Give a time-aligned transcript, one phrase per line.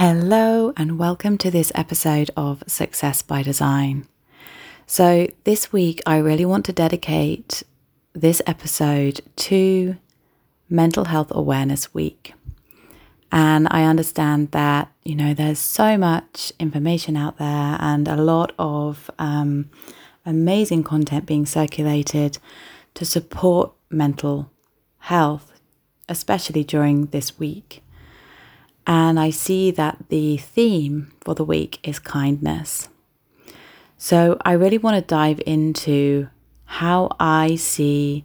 [0.00, 4.06] Hello, and welcome to this episode of Success by Design.
[4.86, 7.64] So, this week I really want to dedicate
[8.12, 9.96] this episode to
[10.70, 12.32] Mental Health Awareness Week.
[13.32, 18.52] And I understand that, you know, there's so much information out there and a lot
[18.56, 19.68] of um,
[20.24, 22.38] amazing content being circulated
[22.94, 24.52] to support mental
[24.98, 25.50] health,
[26.08, 27.82] especially during this week.
[28.88, 32.88] And I see that the theme for the week is kindness.
[33.98, 36.28] So I really want to dive into
[36.64, 38.24] how I see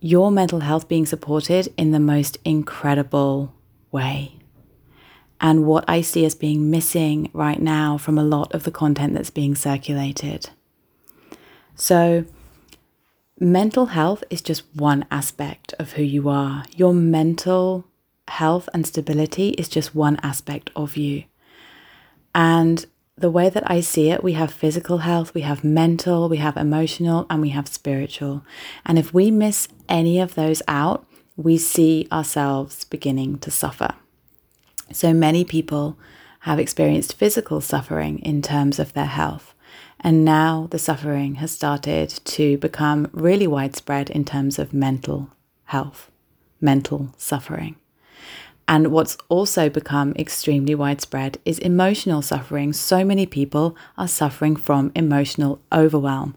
[0.00, 3.54] your mental health being supported in the most incredible
[3.92, 4.34] way.
[5.40, 9.14] And what I see as being missing right now from a lot of the content
[9.14, 10.50] that's being circulated.
[11.76, 12.24] So,
[13.38, 16.64] mental health is just one aspect of who you are.
[16.76, 17.86] Your mental
[18.30, 21.24] health and stability is just one aspect of you.
[22.34, 26.38] And the way that I see it, we have physical health, we have mental, we
[26.38, 28.42] have emotional, and we have spiritual.
[28.86, 33.94] And if we miss any of those out, we see ourselves beginning to suffer.
[34.92, 35.98] So many people
[36.40, 39.54] have experienced physical suffering in terms of their health.
[40.00, 45.30] And now the suffering has started to become really widespread in terms of mental
[45.64, 46.10] health,
[46.60, 47.76] mental suffering.
[48.70, 52.72] And what's also become extremely widespread is emotional suffering.
[52.72, 56.36] So many people are suffering from emotional overwhelm.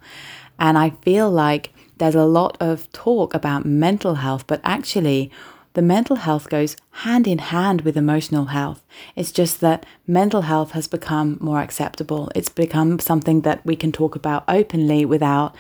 [0.58, 5.30] And I feel like there's a lot of talk about mental health, but actually,
[5.74, 6.76] the mental health goes
[7.06, 8.84] hand in hand with emotional health.
[9.16, 12.32] It's just that mental health has become more acceptable.
[12.34, 15.56] It's become something that we can talk about openly without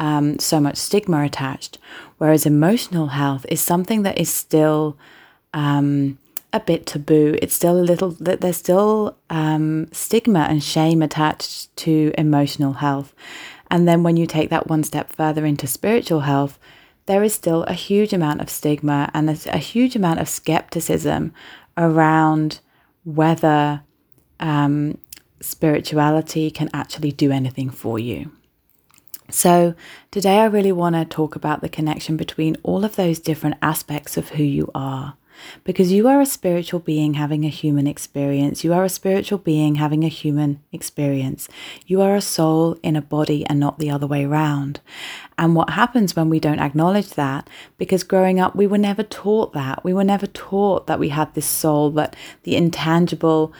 [0.00, 1.78] um, so much stigma attached.
[2.18, 4.98] Whereas emotional health is something that is still
[5.56, 6.18] um,
[6.52, 7.36] a bit taboo.
[7.42, 13.14] It's still a little, there's still um, stigma and shame attached to emotional health.
[13.68, 16.58] And then when you take that one step further into spiritual health,
[17.06, 21.32] there is still a huge amount of stigma and there's a huge amount of skepticism
[21.76, 22.60] around
[23.04, 23.82] whether
[24.38, 24.98] um,
[25.40, 28.30] spirituality can actually do anything for you.
[29.28, 29.74] So,
[30.12, 34.16] today I really want to talk about the connection between all of those different aspects
[34.16, 35.16] of who you are
[35.64, 38.64] because you are a spiritual being having a human experience.
[38.64, 41.48] You are a spiritual being having a human experience.
[41.86, 44.80] You are a soul in a body and not the other way around.
[45.38, 47.48] And what happens when we don't acknowledge that?
[47.78, 49.84] Because growing up, we were never taught that.
[49.84, 53.52] We were never taught that we had this soul, that the intangible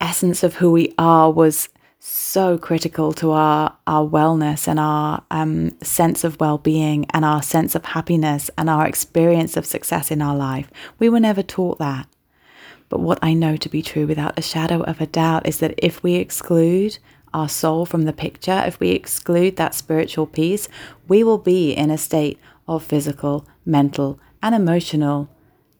[0.00, 5.78] essence of who we are was so critical to our our wellness and our um,
[5.80, 10.36] sense of well-being and our sense of happiness and our experience of success in our
[10.36, 10.70] life.
[10.98, 12.06] We were never taught that.
[12.88, 15.74] But what I know to be true without a shadow of a doubt is that
[15.78, 16.98] if we exclude
[17.34, 20.68] our soul from the picture, if we exclude that spiritual piece,
[21.08, 25.28] we will be in a state of physical, mental, and emotional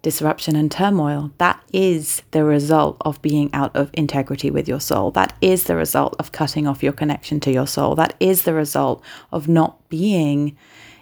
[0.07, 1.33] disruption and turmoil.
[1.39, 5.11] That is the result of being out of integrity with your soul.
[5.11, 7.97] That is the result of cutting off your connection to your soul.
[7.97, 9.03] That is the result
[9.33, 10.57] of not being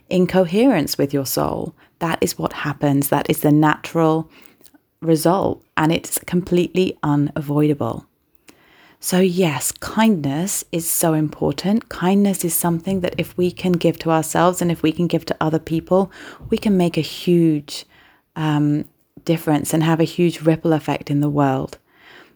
[0.09, 1.75] in coherence with your soul.
[1.98, 3.10] That is what happens.
[3.10, 4.31] That is the natural
[5.03, 8.06] result, and it's completely unavoidable.
[9.00, 11.91] So, yes, kindness is so important.
[11.91, 15.26] Kindness is something that if we can give to ourselves and if we can give
[15.26, 16.10] to other people,
[16.48, 17.84] we can make a huge
[18.34, 18.86] um,
[19.24, 21.78] difference and have a huge ripple effect in the world.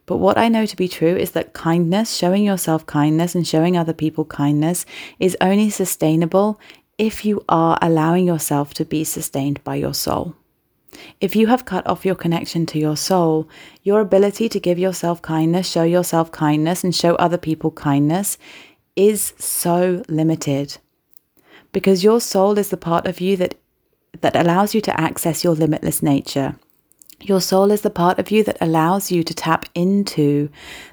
[0.06, 3.76] But what I know to be true is that kindness, showing yourself kindness and showing
[3.76, 4.86] other people kindness,
[5.18, 6.58] is only sustainable
[6.96, 10.34] if you are allowing yourself to be sustained by your soul.
[11.20, 13.48] If you have cut off your connection to your soul,
[13.82, 18.38] your ability to give yourself kindness, show yourself kindness, and show other people kindness
[18.96, 20.78] is so limited.
[21.72, 23.56] Because your soul is the part of you that,
[24.22, 26.56] that allows you to access your limitless nature.
[27.20, 30.50] Your soul is the part of you that allows you to tap into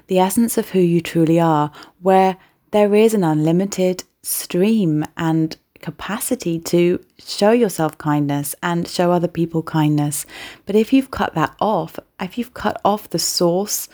[0.08, 1.70] the essence of who you truly are,
[2.00, 2.36] where
[2.72, 9.62] there is an unlimited stream and capacity to show yourself kindness and show other people
[9.62, 10.26] kindness.
[10.64, 13.88] But if you've cut that off, if you've cut off the source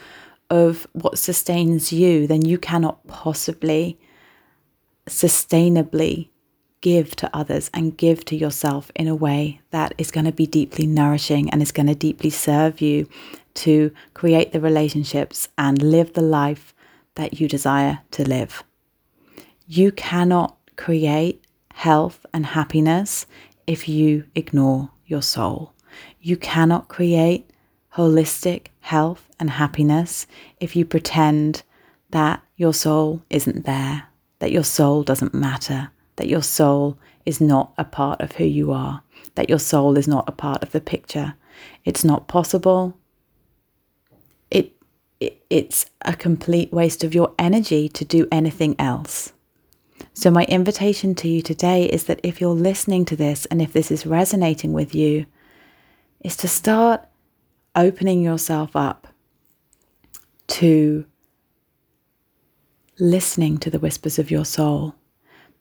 [0.49, 3.99] of what sustains you, then you cannot possibly
[5.07, 6.31] sustainably
[6.83, 10.47] give to others and give to yourself in a way that is going to be
[10.47, 13.09] deeply nourishing and is going to deeply serve you
[13.55, 16.75] to create the relationships and live the life
[17.15, 18.63] that you desire to live.
[19.67, 23.27] You cannot create health and happiness
[23.67, 25.73] if you ignore your soul.
[26.21, 27.49] You cannot create
[27.95, 30.27] holistic health and happiness
[30.61, 31.63] if you pretend
[32.11, 34.05] that your soul isn't there,
[34.41, 35.91] that your soul doesn't matter,
[36.23, 36.97] that your soul
[37.27, 39.03] is not a part of who you are,
[39.35, 41.35] that your soul is not a part of the picture.
[41.85, 42.97] It's not possible.
[44.49, 44.73] It,
[45.19, 49.33] it it's a complete waste of your energy to do anything else.
[50.15, 53.73] So, my invitation to you today is that if you're listening to this and if
[53.73, 55.27] this is resonating with you,
[56.21, 57.05] is to start
[57.75, 59.09] opening yourself up
[60.47, 61.05] to
[63.01, 64.95] listening to the whispers of your soul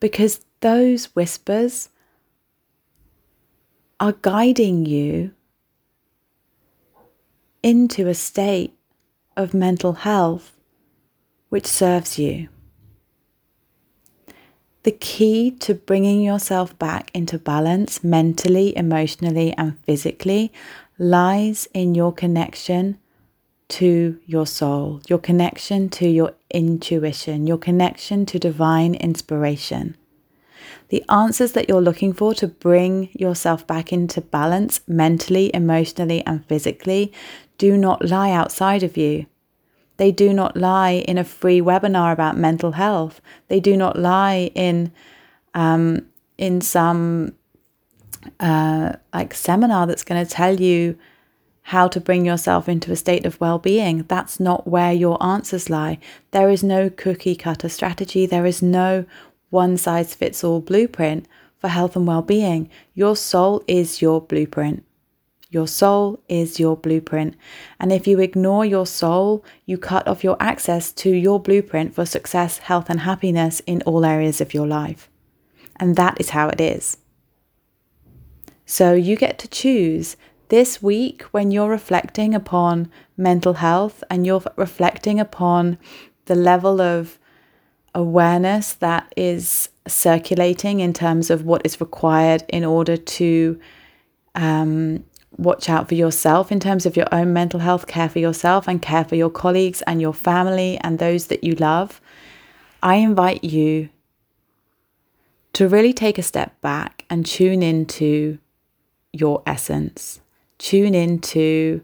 [0.02, 1.88] because those whispers
[4.02, 5.32] are guiding you
[7.64, 8.74] into a state
[9.38, 10.58] of mental health
[11.50, 12.50] which serves you.
[14.84, 20.52] The key to bringing yourself back into balance mentally, emotionally, and physically
[20.98, 22.98] lies in your connection
[23.72, 29.96] to your soul, your connection to your intuition, your connection to divine inspiration.
[30.90, 36.46] The answers that you're looking for to bring yourself back into balance mentally, emotionally, and
[36.46, 37.14] physically
[37.58, 39.26] do not lie outside of you.
[39.96, 43.22] They do not lie in a free webinar about mental health.
[43.48, 44.92] They do not lie in
[45.54, 46.08] um,
[46.38, 47.36] in some
[48.40, 50.98] uh, like seminar that's going to tell you
[51.64, 54.04] how to bring yourself into a state of well being.
[54.08, 56.00] That's not where your answers lie.
[56.32, 59.06] There is no cookie cutter strategy, there is no
[59.50, 61.28] one size fits all blueprint
[61.60, 62.70] for health and well being.
[62.94, 64.84] Your soul is your blueprint.
[65.50, 67.36] Your soul is your blueprint.
[67.78, 72.06] And if you ignore your soul, you cut off your access to your blueprint for
[72.06, 75.10] success, health, and happiness in all areas of your life.
[75.76, 76.98] And that is how it is.
[78.66, 80.16] So you get to choose
[80.52, 85.78] this week when you're reflecting upon mental health and you're reflecting upon
[86.26, 87.18] the level of
[87.96, 93.58] awareness that is circulating in terms of what is required in order to
[94.36, 95.02] um,
[95.38, 98.82] watch out for yourself in terms of your own mental health, care for yourself, and
[98.82, 102.02] care for your colleagues and your family and those that you love.
[102.84, 103.88] I invite you
[105.54, 108.38] to really take a step back and tune into
[109.14, 110.20] your essence.
[110.62, 111.82] Tune into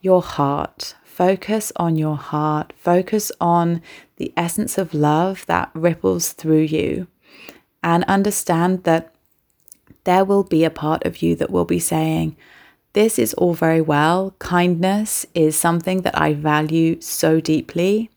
[0.00, 0.94] your heart.
[1.02, 2.72] Focus on your heart.
[2.78, 3.82] Focus on
[4.14, 7.08] the essence of love that ripples through you.
[7.82, 9.12] And understand that
[10.04, 12.36] there will be a part of you that will be saying,
[12.92, 14.36] This is all very well.
[14.38, 18.08] Kindness is something that I value so deeply.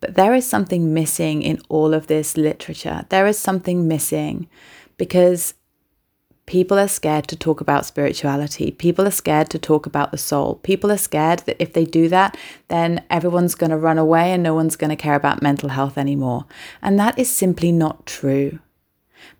[0.00, 3.04] But there is something missing in all of this literature.
[3.10, 4.48] There is something missing
[4.96, 5.52] because
[6.50, 8.72] People are scared to talk about spirituality.
[8.72, 10.56] People are scared to talk about the soul.
[10.64, 12.36] People are scared that if they do that,
[12.66, 15.96] then everyone's going to run away and no one's going to care about mental health
[15.96, 16.46] anymore.
[16.82, 18.58] And that is simply not true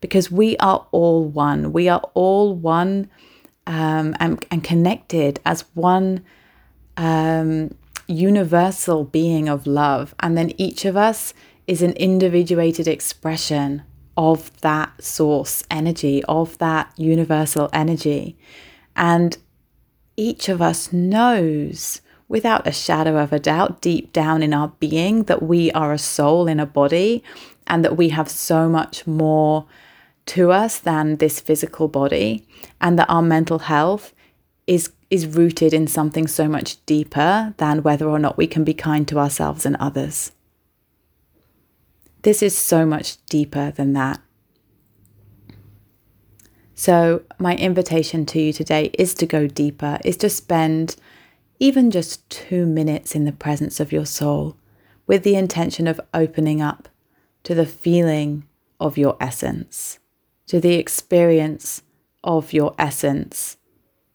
[0.00, 1.72] because we are all one.
[1.72, 3.10] We are all one
[3.66, 6.24] um, and, and connected as one
[6.96, 7.74] um,
[8.06, 10.14] universal being of love.
[10.20, 11.34] And then each of us
[11.66, 13.82] is an individuated expression
[14.16, 18.36] of that source energy, of that universal energy.
[18.96, 19.36] And
[20.16, 25.24] each of us knows without a shadow of a doubt, deep down in our being,
[25.24, 27.24] that we are a soul in a body
[27.66, 29.66] and that we have so much more
[30.26, 32.46] to us than this physical body,
[32.80, 34.12] and that our mental health
[34.66, 38.74] is is rooted in something so much deeper than whether or not we can be
[38.74, 40.30] kind to ourselves and others.
[42.22, 44.20] This is so much deeper than that.
[46.74, 50.96] So, my invitation to you today is to go deeper, is to spend
[51.58, 54.56] even just two minutes in the presence of your soul
[55.06, 56.88] with the intention of opening up
[57.42, 58.44] to the feeling
[58.78, 59.98] of your essence,
[60.46, 61.82] to the experience
[62.24, 63.58] of your essence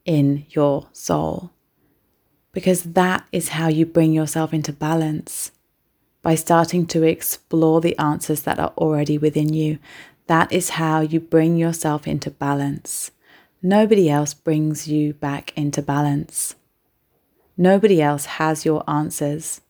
[0.05, 1.51] in your soul.
[2.51, 5.51] Because that is how you bring yourself into balance
[6.25, 9.77] by starting to explore the answers that are already within you.
[10.25, 13.11] That is how you bring yourself into balance.
[13.61, 16.55] Nobody else brings you back into balance.
[17.55, 19.61] Nobody else has your answers.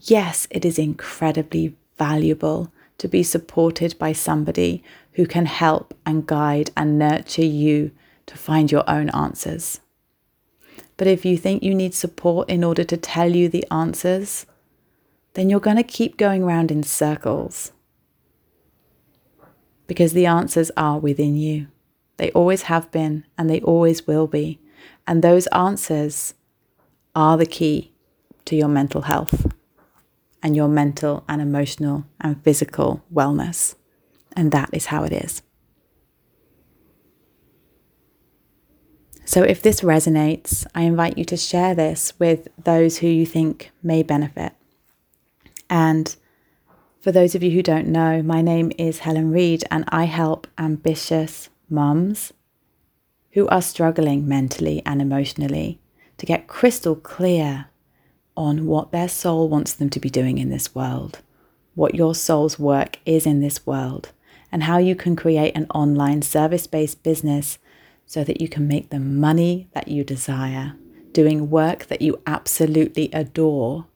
[0.00, 4.82] Yes, it is incredibly valuable to be supported by somebody
[5.12, 7.92] who can help and guide and nurture you
[8.26, 9.78] to find your own answers.
[10.96, 14.44] But if you think you need support in order to tell you the answers,
[15.34, 17.72] then you're going to keep going around in circles.
[19.86, 21.68] Because the answers are within you.
[22.16, 24.60] They always have been and they always will be.
[25.06, 26.34] And those answers
[27.14, 27.92] are the key
[28.44, 29.46] to your mental health
[30.42, 33.74] and your mental and emotional and physical wellness.
[34.36, 35.42] And that is how it is.
[39.24, 43.70] So, if this resonates, I invite you to share this with those who you think
[43.80, 44.54] may benefit.
[45.70, 46.14] And
[47.00, 50.46] for those of you who don't know, my name is Helen Reed, and I help
[50.58, 52.34] ambitious mums
[53.30, 55.78] who are struggling mentally and emotionally
[56.18, 57.66] to get crystal clear
[58.36, 61.20] on what their soul wants them to be doing in this world,
[61.74, 64.10] what your soul's work is in this world,
[64.50, 67.58] and how you can create an online service based business
[68.04, 70.74] so that you can make the money that you desire,
[71.12, 73.86] doing work that you absolutely adore,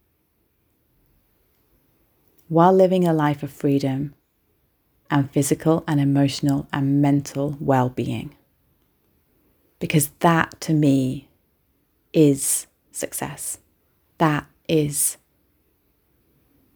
[2.54, 4.14] while living a life of freedom
[5.10, 8.32] and physical and emotional and mental well being.
[9.80, 11.28] Because that to me
[12.12, 13.58] is success.
[14.18, 15.16] That is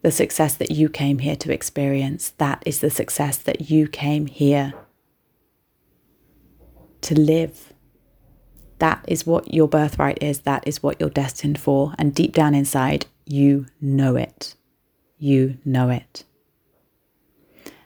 [0.02, 2.30] the success that you came here to experience.
[2.38, 4.74] That is the success that you came here
[7.02, 7.72] to live.
[8.80, 10.40] That is what your birthright is.
[10.40, 11.94] That is what you're destined for.
[11.98, 14.56] And deep down inside, you know it.
[15.18, 16.24] You know it.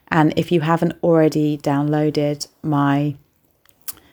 [0.07, 3.15] And if you haven't already downloaded my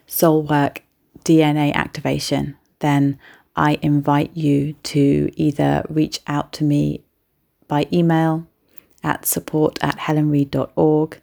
[0.06, 0.82] soul work
[1.24, 3.18] DNA activation, then
[3.54, 7.04] I invite you to either reach out to me
[7.68, 8.46] by email
[9.02, 11.20] at support at helenreed.org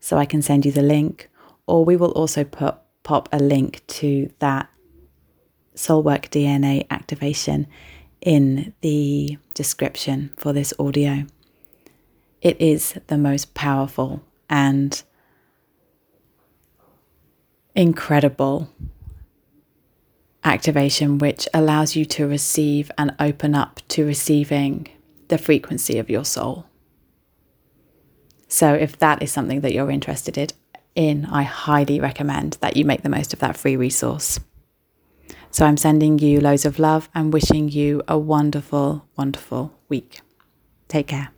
[0.00, 1.30] so I can send you the link,
[1.66, 4.68] or we will also put pop a link to that
[5.74, 7.66] Soulwork DNA activation
[8.24, 11.26] in the description for this audio.
[12.42, 15.00] It is the most powerful and
[17.74, 18.70] incredible
[20.42, 24.88] activation, which allows you to receive and open up to receiving
[25.28, 26.66] the frequency of your soul.
[28.48, 30.52] So, if that is something that you're interested
[30.94, 34.38] in, I highly recommend that you make the most of that free resource.
[35.54, 40.20] So I'm sending you loads of love and wishing you a wonderful, wonderful week.
[40.88, 41.33] Take care.